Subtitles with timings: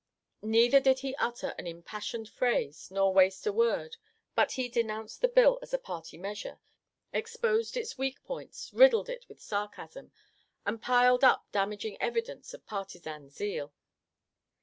[0.41, 3.97] Neither did he utter an impassioned phrase nor waste a word,
[4.33, 6.59] but he denounced the bill as a party measure,
[7.13, 10.11] exposed its weak points, riddled it with sarcasm,
[10.65, 13.75] and piled up damaging evidence of partisan zeal.